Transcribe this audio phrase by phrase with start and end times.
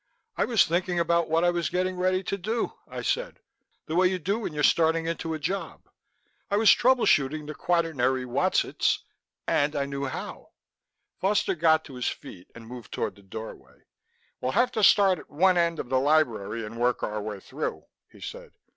[0.35, 3.37] "I was thinking about what I was getting ready to do," I said,
[3.85, 5.87] "the way you do when you're starting into a job;
[6.49, 9.03] I was trouble shooting the quaternary whatzits
[9.45, 10.53] and I knew how...!"
[11.19, 13.83] Foster got to his feet and moved toward the doorway.
[14.39, 17.85] "We'll have to start at one end of the library and work our way through,"
[18.11, 18.53] he said.